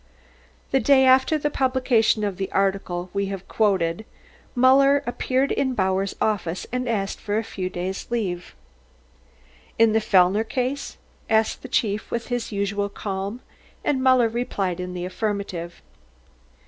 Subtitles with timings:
[0.71, 4.03] The day after the publication of the article we have quoted,
[4.55, 8.55] Muller appeared in Bauer's office and asked for a few days' leave.
[9.77, 10.97] "In the Fellner case?"
[11.29, 13.41] asked the Chief with his usual calm,
[13.85, 15.83] and Muller replied in the affirmative.